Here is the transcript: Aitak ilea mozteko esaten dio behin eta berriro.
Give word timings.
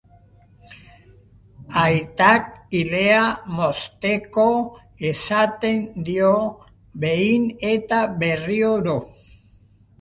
Aitak 1.81 2.47
ilea 2.79 3.21
mozteko 3.59 4.47
esaten 5.13 5.79
dio 6.11 6.35
behin 7.07 7.49
eta 7.77 8.05
berriro. 8.25 9.01